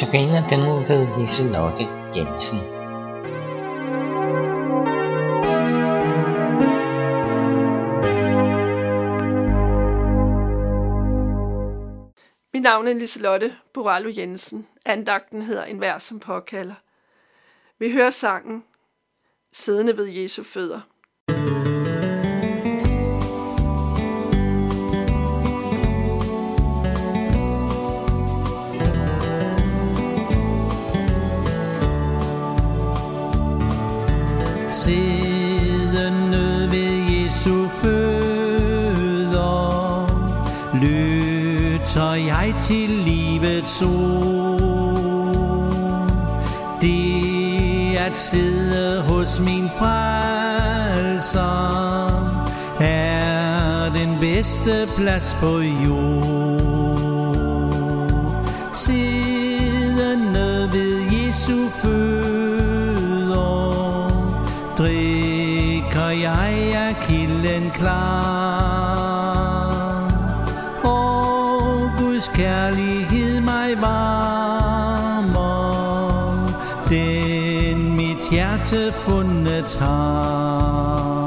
[0.00, 1.84] Notabene den nu ved Liselotte
[2.16, 2.58] Jensen.
[12.52, 14.66] Mit navn er Liselotte Borallo Jensen.
[14.84, 16.74] Andagten hedder En vær som påkalder.
[17.78, 18.64] Vi hører sangen
[19.52, 20.80] Siddende ved Jesu fødder.
[34.84, 39.38] Siddende ved Jesu fødder,
[40.74, 44.58] lytter jeg til livets ord.
[46.82, 51.48] Det at sidde hos min frelser,
[52.80, 56.68] er den bedste plads på jord.
[67.38, 69.28] Himlen klar.
[70.84, 75.38] Og Guds kærlighed mig varmer,
[76.88, 81.17] den mit hjerte fundet har.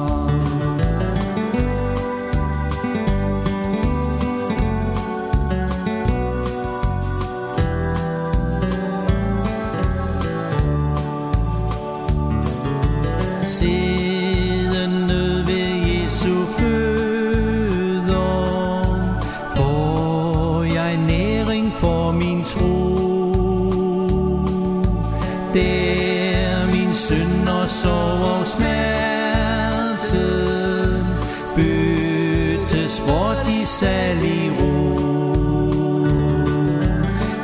[33.82, 34.74] Salig ro.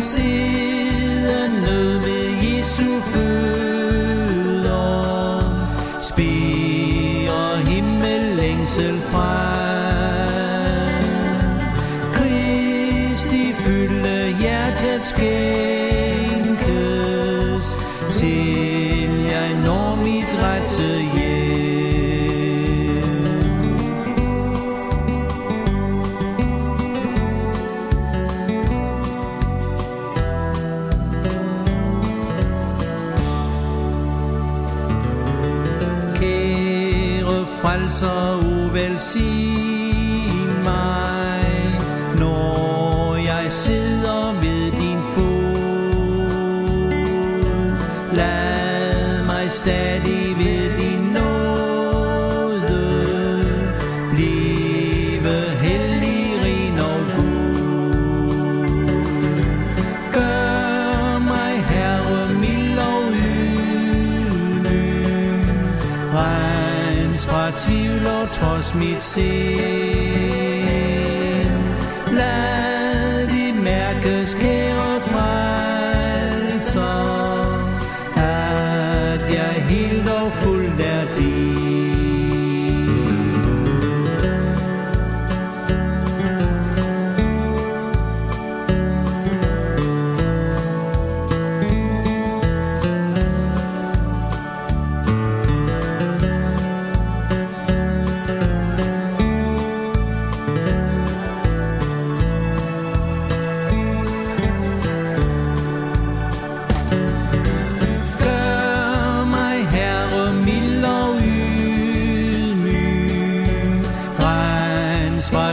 [0.10, 4.78] Siddende ved Jesu fødder,
[6.02, 11.04] spiger himmellængsel frem.
[12.14, 15.26] Kristi fylde hjertet skænkes,
[18.10, 21.47] til jeg når mit rette hjem.
[37.98, 39.94] Så uvelsign
[40.64, 41.80] mig,
[42.20, 46.92] når jeg sidder ved din fod.
[48.14, 51.58] Lad mig stadig ved din nåde
[54.14, 57.56] blive hellig, ren og god.
[60.14, 63.88] Gør mig, Herre, mild og ydmyg,
[67.48, 69.22] Rens tvivl og trods mit sind.
[72.12, 72.57] Lad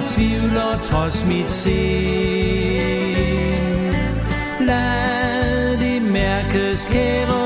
[0.05, 1.75] Rens tvivl og trods mit sind.
[4.61, 7.44] Lad det mærkes, kære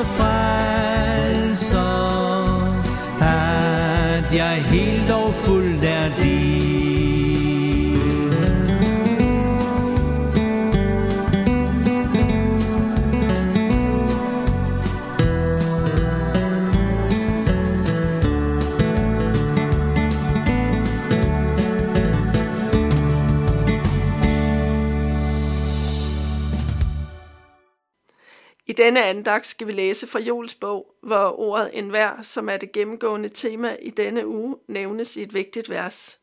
[28.69, 32.73] I denne andagt skal vi læse fra Jols bog, hvor ordet enhver, som er det
[32.73, 36.21] gennemgående tema i denne uge, nævnes i et vigtigt vers.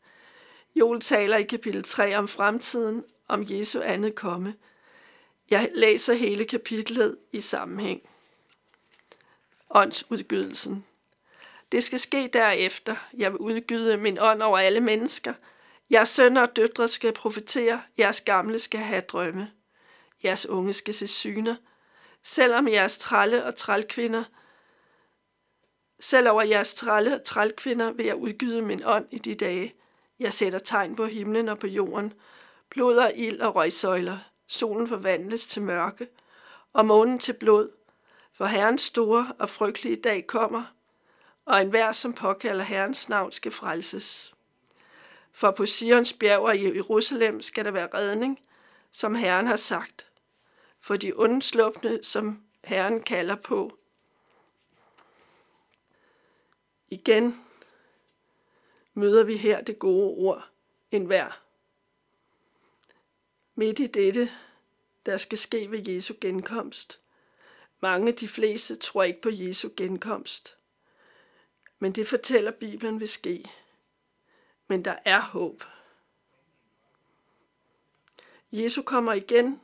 [0.75, 4.55] Jol taler i kapitel 3 om fremtiden, om Jesu andet komme.
[5.49, 8.01] Jeg læser hele kapitlet i sammenhæng.
[9.69, 10.85] Åndsudgydelsen.
[11.71, 12.95] Det skal ske derefter.
[13.17, 15.33] Jeg vil udgyde min ånd over alle mennesker.
[15.91, 17.81] Jeres sønner og døtre skal profetere.
[17.99, 19.51] Jeres gamle skal have drømme.
[20.23, 21.55] Jeres unge skal se syner.
[22.27, 24.23] Selvom jeres trælle og trælkvinder,
[25.99, 29.75] selv over jeres trælle og trælkvinder vil jeg udgyde min ånd i de dage.
[30.19, 32.13] Jeg sætter tegn på himlen og på jorden,
[32.69, 34.17] blod og ild og røgsøjler.
[34.47, 36.07] Solen forvandles til mørke,
[36.73, 37.69] og månen til blod,
[38.33, 40.63] for Herrens store og frygtelige dag kommer,
[41.45, 44.33] og enhver, som påkalder Herrens navn, skal frelses.
[45.31, 48.39] For på Sions bjerg og i Jerusalem skal der være redning,
[48.91, 50.05] som Herren har sagt.
[50.85, 53.77] For de undslupne, som Herren kalder på.
[56.89, 57.45] Igen
[58.93, 60.49] møder vi her det gode ord,
[60.91, 61.41] en hver.
[63.55, 64.29] Midt i dette,
[65.05, 66.99] der skal ske ved Jesu genkomst.
[67.79, 70.57] Mange, de fleste, tror ikke på Jesu genkomst.
[71.79, 73.45] Men det fortæller Bibelen vil ske.
[74.67, 75.63] Men der er håb.
[78.51, 79.61] Jesu kommer igen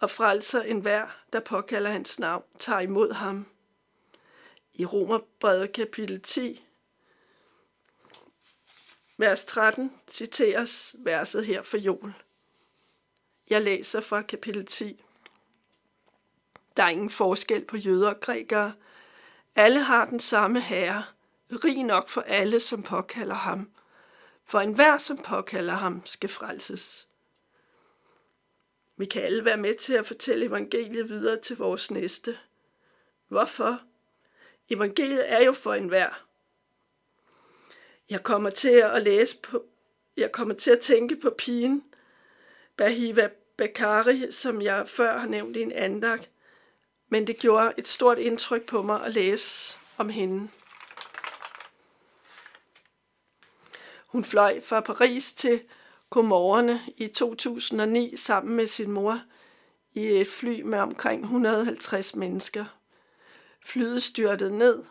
[0.00, 3.46] og frelser enhver, der påkalder hans navn, tager imod ham.
[4.72, 6.64] I Romerbrevet kapitel 10,
[9.16, 12.14] vers 13, citeres verset her for jul.
[13.50, 15.04] Jeg læser fra kapitel 10.
[16.76, 18.72] Der er ingen forskel på jøder og grækere.
[19.54, 21.04] Alle har den samme herre,
[21.50, 23.70] rig nok for alle, som påkalder ham.
[24.44, 27.07] For enhver, som påkalder ham, skal frelses.
[28.98, 32.38] Vi kan alle være med til at fortælle evangeliet videre til vores næste.
[33.28, 33.80] Hvorfor?
[34.70, 36.24] Evangeliet er jo for enhver.
[38.10, 39.64] Jeg kommer til at læse på,
[40.16, 41.84] jeg kommer til at tænke på pigen,
[42.76, 46.18] Bahiva Bakari, som jeg før har nævnt i en andag,
[47.08, 50.48] men det gjorde et stort indtryk på mig at læse om hende.
[54.06, 55.60] Hun fløj fra Paris til
[56.10, 59.20] Komorerne i 2009 sammen med sin mor
[59.92, 62.64] i et fly med omkring 150 mennesker.
[63.64, 64.84] Flyet styrtede ned,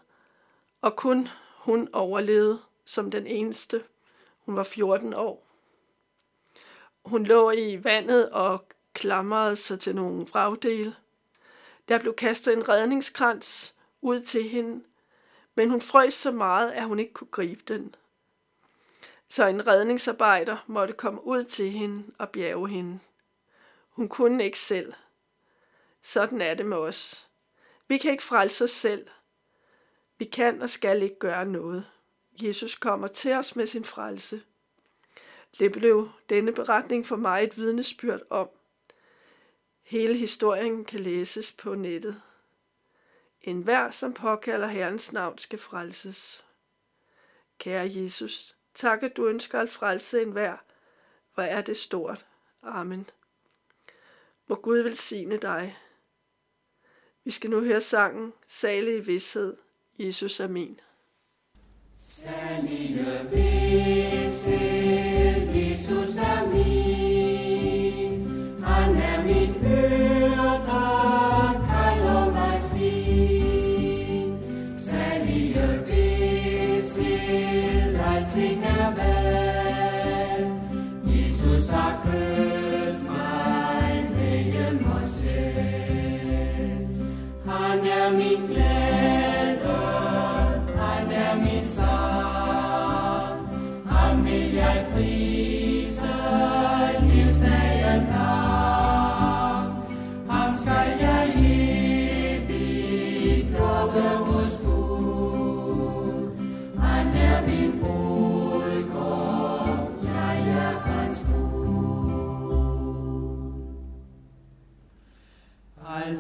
[0.82, 1.28] og kun
[1.58, 3.84] hun overlevede som den eneste.
[4.40, 5.48] Hun var 14 år.
[7.06, 10.96] Hun lå i vandet og klamrede sig til nogle vragdele.
[11.88, 14.84] Der blev kastet en redningskrans ud til hende,
[15.56, 17.96] men hun frøs så meget, at hun ikke kunne gribe den.
[19.30, 23.00] Så en redningsarbejder måtte komme ud til hende og bjerge hende.
[23.90, 24.94] Hun kunne ikke selv.
[26.02, 27.30] Sådan er det med os.
[27.88, 29.08] Vi kan ikke frelse os selv.
[30.18, 31.86] Vi kan og skal ikke gøre noget.
[32.44, 34.42] Jesus kommer til os med sin frelse.
[35.60, 38.50] Det blev denne beretning for mig et vidnesbyrd om.
[39.84, 42.22] Hele historien kan læses på nettet.
[43.42, 46.46] En hver, som påkalder Herrens navn, skal frelses.
[47.60, 50.58] Kære Jesus, tak at du ønsker at frelse en hver.
[51.34, 52.26] Hvor er det stort.
[52.64, 53.10] Amen.
[54.48, 55.78] Må Gud velsigne dig.
[57.24, 59.58] Vi skal nu høre sangen Salig i vidshed.
[60.00, 60.80] Jesus er min.
[62.00, 63.87] Salige vidshed,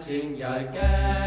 [0.07, 1.26] 情也该。